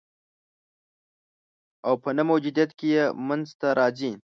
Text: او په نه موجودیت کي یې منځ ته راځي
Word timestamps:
او 1.87 1.93
په 2.03 2.09
نه 2.17 2.23
موجودیت 2.29 2.71
کي 2.79 2.87
یې 2.95 3.05
منځ 3.27 3.45
ته 3.59 3.67
راځي 3.79 4.11